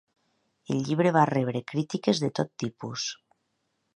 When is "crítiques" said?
1.73-2.21